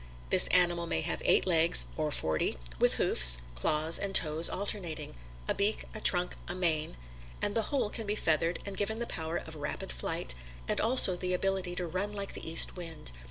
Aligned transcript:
This 0.31 0.47
animal 0.47 0.87
may 0.87 1.01
have 1.01 1.21
eight 1.25 1.45
legs 1.45 1.85
(or 1.95 2.09
forty) 2.11 2.57
with 2.79 2.95
hoofs, 2.95 3.43
claws 3.53 3.99
and 3.99 4.15
toes 4.15 4.49
alternating; 4.49 5.13
a 5.47 5.53
beak, 5.53 5.85
a 5.93 6.01
trunk, 6.01 6.35
a 6.47 6.55
mane; 6.55 6.97
and 7.39 7.53
the 7.53 7.61
whole 7.69 7.91
can 7.91 8.07
be 8.07 8.15
feathered 8.15 8.57
and 8.65 8.75
given 8.75 8.97
the 8.97 9.05
power 9.05 9.37
of 9.37 9.55
rapid 9.57 9.91
flight 9.91 10.33
and 10.67 10.81
also 10.81 11.15
the 11.15 11.35
ability 11.35 11.75
to 11.75 11.85
run 11.85 12.13
like 12.13 12.33
the 12.33 12.49
East 12.49 12.75
Wind. 12.75 13.11